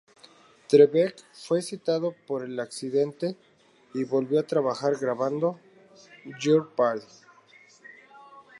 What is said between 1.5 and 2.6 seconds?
citado por el